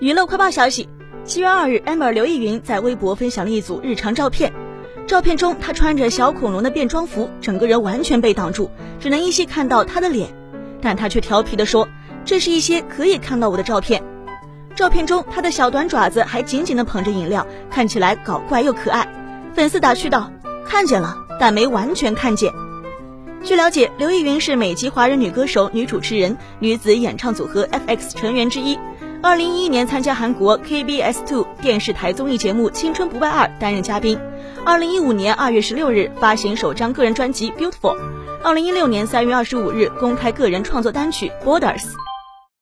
[0.00, 0.88] 娱乐快报消息：
[1.24, 4.52] 七月二日，amber 刘奕云在微博分享了一组日常照片。
[5.08, 10.28] 照片中，她穿着小恐龙的变装服，整个人完全被挡住，只能依稀看到她的脸。
[10.80, 11.88] 但她却调皮地说
[12.24, 14.00] ：“这是一些可以看到我的照片。”
[14.76, 19.12] 照片中，她的小短爪子还紧紧地捧着饮料，看起来搞怪又可爱。
[19.52, 20.30] 粉丝打趣道
[20.64, 22.52] ：“看见了，但没完全看见。”
[23.42, 28.78] 据了解，刘奕云是美籍华人女歌手、女主持人、女子演唱组合 F.X 成员之一。
[29.20, 34.16] 二零一一年参加韩国 KBS Two 电视台综艺节目《青春不败二》担任嘉宾。
[34.64, 37.96] 二零一五年二月十六日发行首张个人专辑《Beautiful》。
[38.44, 41.82] 二零一六年三月二十五日公开个人创作单曲《Borders》。